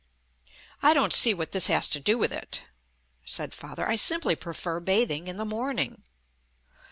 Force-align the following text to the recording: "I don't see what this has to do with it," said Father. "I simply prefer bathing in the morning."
"I 0.81 0.95
don't 0.95 1.13
see 1.13 1.31
what 1.31 1.51
this 1.51 1.67
has 1.67 1.87
to 1.89 1.99
do 1.99 2.17
with 2.17 2.31
it," 2.33 2.65
said 3.23 3.53
Father. 3.53 3.87
"I 3.87 3.97
simply 3.97 4.35
prefer 4.35 4.79
bathing 4.79 5.27
in 5.27 5.37
the 5.37 5.45
morning." 5.45 6.01